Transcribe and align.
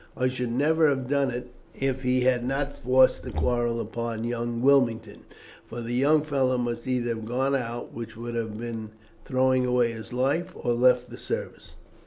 I 0.17 0.29
should 0.29 0.51
never 0.51 0.87
have 0.89 1.07
done 1.07 1.29
it 1.29 1.51
if 1.75 2.01
he 2.01 2.21
had 2.21 2.43
not 2.43 2.75
forced 2.75 3.21
the 3.21 3.29
quarrel 3.29 3.79
upon 3.79 4.23
young 4.23 4.59
Wilmington; 4.63 5.25
for 5.67 5.79
the 5.79 5.93
young 5.93 6.23
fellow 6.23 6.57
must 6.57 6.87
either 6.87 7.09
have 7.09 7.25
gone 7.25 7.55
out, 7.55 7.93
which 7.93 8.17
would 8.17 8.33
have 8.33 8.57
been 8.57 8.89
throwing 9.25 9.63
away 9.63 9.91
his 9.91 10.11
life, 10.11 10.53
or 10.55 10.73
left 10.73 11.11
the 11.11 11.19
service." 11.19 11.75